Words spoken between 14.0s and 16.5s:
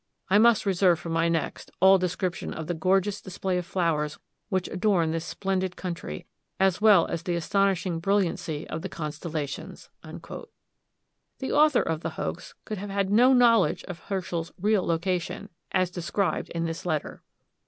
Herschers real location, as described